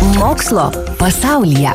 Mokslo 0.00 0.70
pasaulyje. 0.98 1.72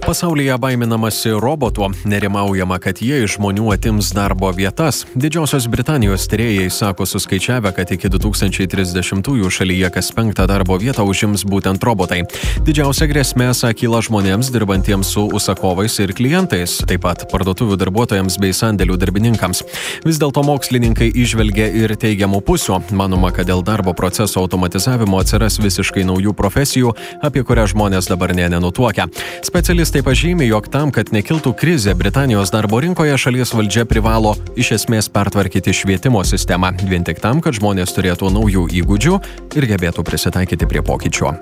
Pasaulyje 0.00 0.54
baiminamasi 0.56 1.34
robotų, 1.36 1.90
nerimaujama, 2.08 2.78
kad 2.80 2.98
jie 3.04 3.20
iš 3.26 3.36
žmonių 3.36 3.68
atims 3.74 4.08
darbo 4.16 4.48
vietas. 4.56 5.02
Didžiosios 5.12 5.66
Britanijos 5.70 6.24
tyrėjai 6.32 6.70
sako 6.72 7.04
suskaičiavę, 7.06 7.70
kad 7.76 7.92
iki 7.92 8.08
2030-ųjų 8.10 9.50
šalyje 9.52 9.90
kas 9.92 10.08
penktą 10.16 10.46
darbo 10.50 10.78
vietą 10.80 11.04
užims 11.04 11.44
būtent 11.44 11.84
robotai. 11.84 12.22
Didžiausia 12.64 13.10
grėsmė 13.10 13.50
sakyla 13.54 14.00
žmonėms 14.06 14.48
dirbantiems 14.54 15.12
su 15.14 15.26
užsakovais 15.36 16.00
ir 16.00 16.14
klientais, 16.16 16.78
taip 16.88 17.04
pat 17.04 17.26
parduotuvių 17.30 17.78
darbuotojams 17.84 18.40
bei 18.40 18.56
sandėlių 18.56 18.96
darbininkams. 19.04 19.62
Vis 20.08 20.18
dėlto 20.22 20.42
mokslininkai 20.48 21.10
išvelgia 21.12 21.68
ir 21.84 21.94
teigiamų 22.00 22.40
pusių. 22.48 22.80
Manoma, 22.96 23.34
kad 23.36 23.52
dėl 23.52 23.60
darbo 23.66 23.92
proceso 23.94 24.40
automatizavimo 24.40 25.20
atsiras 25.20 25.60
visiškai 25.60 26.08
naujų 26.08 26.34
profesijų, 26.40 26.96
apie 27.20 27.44
kurias 27.44 27.74
žmonės 27.76 28.08
dabar 28.10 28.32
nė 28.34 28.48
nenutuokia. 28.56 29.10
Specialistai 29.44 29.89
pažymi, 29.98 30.46
jog 30.46 30.68
tam, 30.70 30.92
kad 30.94 31.08
nekiltų 31.10 31.50
krizė 31.58 31.96
Britanijos 31.98 32.52
darbo 32.54 32.78
rinkoje, 32.78 33.16
šalies 33.18 33.50
valdžia 33.50 33.82
privalo 33.90 34.36
iš 34.54 34.76
esmės 34.76 35.10
pertvarkyti 35.10 35.74
švietimo 35.74 36.22
sistemą, 36.22 36.70
vien 36.86 37.02
tik 37.02 37.18
tam, 37.18 37.42
kad 37.42 37.58
žmonės 37.58 37.96
turėtų 37.96 38.30
naujų 38.30 38.68
įgūdžių 38.82 39.18
ir 39.58 39.66
gebėtų 39.74 40.06
prisitaikyti 40.06 40.70
prie 40.70 40.84
pokyčių. 40.86 41.34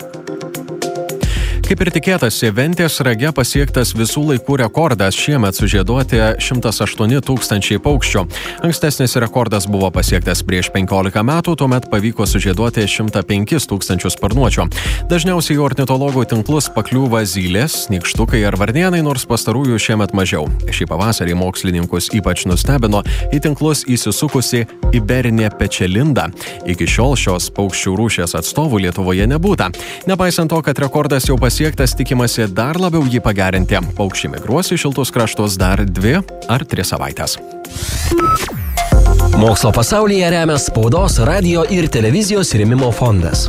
Kaip 1.68 1.82
ir 1.84 1.90
tikėtasi, 1.92 2.48
Ventės 2.56 2.94
rage 3.04 3.28
pasiektas 3.36 3.90
visų 3.92 4.22
laikų 4.30 4.54
rekordas 4.62 5.12
šiemet 5.20 5.52
sužieduoti 5.58 6.16
108 6.40 7.18
tūkstančiai 7.28 7.76
paukščių. 7.84 8.22
Ankstesnis 8.64 9.18
rekordas 9.20 9.66
buvo 9.68 9.90
pasiektas 9.92 10.40
prieš 10.48 10.70
15 10.72 11.20
metų, 11.28 11.52
tuomet 11.60 11.90
pavyko 11.92 12.24
sužieduoti 12.24 12.86
105 12.88 13.68
tūkstančius 13.68 14.16
sparnuočių. 14.16 14.64
Dažniausiai 15.10 15.58
į 15.58 15.66
ornitologų 15.66 16.24
tinklus 16.30 16.70
pakliūva 16.72 17.20
zylės, 17.28 17.76
nikštukai 17.92 18.40
ar 18.48 18.56
varnienai, 18.56 19.02
nors 19.04 19.28
pastarųjų 19.28 19.76
šiemet 19.76 20.16
mažiau. 20.16 20.48
Šį 20.72 20.88
pavasarį 20.88 21.36
mokslininkus 21.36 22.08
ypač 22.16 22.46
nustebino 22.48 23.04
į 23.28 23.42
tinklus 23.44 23.84
įsisukusi 23.84 24.64
Iberinė 24.96 25.52
pečelinda. 25.60 26.30
Iki 26.64 26.88
šiol 26.88 27.12
šios 27.20 27.52
paukščių 27.52 27.92
rūšės 28.00 28.38
atstovų 28.40 28.86
Lietuvoje 28.86 29.28
nebūta. 29.28 29.68
Nepaisant 30.08 30.48
to, 30.48 30.64
kad 30.64 30.80
rekordas 30.80 31.28
jau 31.28 31.36
pasiektas, 31.36 31.57
pasiektas 31.58 31.90
tikimasi 31.98 32.44
dar 32.54 32.78
labiau 32.78 33.02
jį 33.02 33.18
pagerinti. 33.18 33.80
Paukščiai 33.96 34.30
migruos 34.30 34.68
į 34.70 34.76
šiltus 34.78 35.10
kraštus 35.10 35.56
dar 35.58 35.82
dvi 35.82 36.20
ar 36.46 36.62
tris 36.62 36.92
savaitės. 36.94 37.34
Mokslo 39.34 39.72
pasaulyje 39.74 40.30
remia 40.30 40.54
spaudos, 40.62 41.18
radio 41.26 41.66
ir 41.66 41.90
televizijos 41.90 42.54
rėmimo 42.54 42.92
fondas. 42.94 43.48